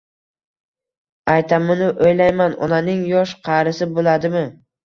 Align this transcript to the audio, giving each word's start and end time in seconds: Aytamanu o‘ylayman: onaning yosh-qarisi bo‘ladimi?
Aytamanu 1.33 1.91
o‘ylayman: 2.07 2.57
onaning 2.69 3.07
yosh-qarisi 3.13 3.93
bo‘ladimi? 3.97 4.47